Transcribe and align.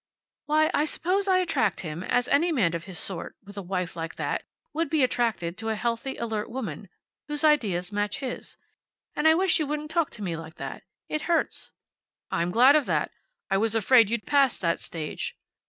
"Why, 0.47 0.71
I 0.73 0.85
suppose 0.85 1.27
I 1.27 1.37
attract 1.37 1.81
him, 1.81 2.01
as 2.01 2.27
any 2.27 2.51
man 2.51 2.73
of 2.73 2.85
his 2.85 2.97
sort, 2.97 3.35
with 3.43 3.55
a 3.55 3.61
wife 3.61 3.95
like 3.95 4.15
that, 4.15 4.41
would 4.73 4.89
be 4.89 5.03
attracted 5.03 5.59
to 5.59 5.69
a 5.69 5.75
healthily 5.75 6.17
alert 6.17 6.49
woman, 6.49 6.89
whose 7.27 7.43
ideas 7.43 7.91
match 7.91 8.17
his. 8.17 8.57
And 9.15 9.27
I 9.27 9.35
wish 9.35 9.59
you 9.59 9.67
wouldn't 9.67 9.91
talk 9.91 10.09
to 10.17 10.23
me 10.23 10.35
like 10.35 10.55
that. 10.55 10.81
It 11.07 11.21
hurts." 11.29 11.71
"I'm 12.31 12.49
glad 12.49 12.75
of 12.75 12.87
that. 12.87 13.11
I 13.51 13.57
was 13.57 13.75
afraid 13.75 14.09
you'd 14.09 14.25
passed 14.25 14.59
that 14.61 14.79
stage. 14.81 15.37